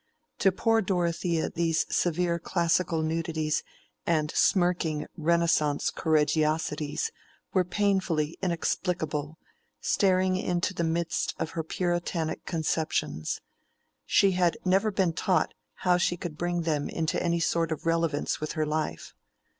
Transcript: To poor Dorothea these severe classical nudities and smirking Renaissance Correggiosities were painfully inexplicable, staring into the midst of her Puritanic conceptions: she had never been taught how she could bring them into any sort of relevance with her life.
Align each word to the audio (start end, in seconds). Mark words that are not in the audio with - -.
To 0.39 0.51
poor 0.51 0.81
Dorothea 0.81 1.47
these 1.51 1.85
severe 1.95 2.39
classical 2.39 3.03
nudities 3.03 3.61
and 4.03 4.31
smirking 4.31 5.05
Renaissance 5.15 5.91
Correggiosities 5.91 7.11
were 7.53 7.63
painfully 7.63 8.35
inexplicable, 8.41 9.37
staring 9.79 10.37
into 10.37 10.73
the 10.73 10.83
midst 10.83 11.35
of 11.37 11.51
her 11.51 11.61
Puritanic 11.63 12.47
conceptions: 12.47 13.41
she 14.07 14.31
had 14.31 14.57
never 14.65 14.89
been 14.89 15.13
taught 15.13 15.53
how 15.85 15.97
she 15.97 16.17
could 16.17 16.35
bring 16.35 16.63
them 16.63 16.89
into 16.89 17.21
any 17.21 17.39
sort 17.39 17.71
of 17.71 17.85
relevance 17.85 18.41
with 18.41 18.53
her 18.53 18.65
life. 18.65 19.13